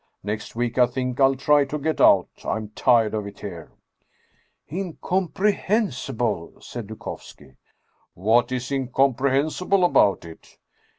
Next 0.23 0.55
week 0.55 0.79
I 0.79 0.87
think 0.87 1.19
I'll 1.19 1.35
try 1.35 1.63
to 1.65 1.77
get 1.77 2.01
out. 2.01 2.27
I'm 2.43 2.69
tired 2.69 3.13
of 3.13 3.27
it 3.27 3.41
here!"" 3.41 3.71
Incomprehensible!" 4.71 6.53
said 6.59 6.87
Dukovski." 6.87 7.53
What 8.15 8.51
is 8.51 8.71
incomprehensible 8.71 9.83
about 9.85 10.25
it 10.25 10.57